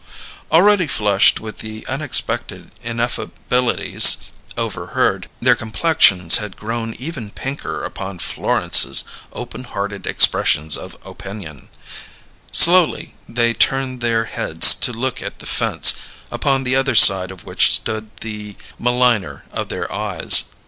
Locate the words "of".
10.75-10.97, 17.29-17.45, 19.51-19.69